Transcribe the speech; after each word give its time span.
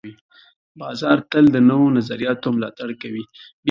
بازار 0.79 1.17
تل 1.31 1.45
د 1.51 1.57
نوو 1.69 1.87
نظریاتو 1.97 2.47
ملاتړ 2.55 2.89
کوي. 3.01 3.23